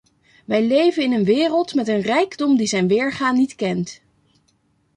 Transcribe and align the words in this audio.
Wij 0.45 0.63
leven 0.67 1.03
in 1.03 1.11
een 1.13 1.23
wereld 1.23 1.73
met 1.73 1.87
een 1.87 1.99
rijkdom 2.01 2.57
die 2.57 2.67
zijn 2.67 2.87
weerga 2.87 3.31
niet 3.31 3.55
kent. 3.55 4.01